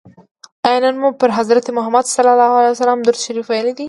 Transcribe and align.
آیا 0.67 0.79
نن 0.83 0.95
مو 1.01 1.09
پر 1.19 1.29
حضرت 1.37 1.65
محمد 1.77 2.05
صلی 2.15 2.29
الله 2.33 2.51
علیه 2.59 2.71
وسلم 2.75 2.99
درود 3.05 3.21
شریف 3.25 3.47
ویلي 3.49 3.71
دی؟ 3.73 3.79